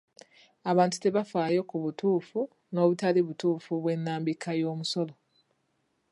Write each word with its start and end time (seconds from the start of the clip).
Abantu 0.71 0.97
tebafaayo 1.03 1.61
ku 1.69 1.75
butuufu 1.83 2.39
n'obutali 2.73 3.19
butuufu 3.27 3.71
bw'ennambika 3.83 4.49
y'omusolo. 4.61 5.13